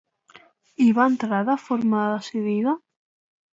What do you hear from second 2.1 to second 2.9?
decidida?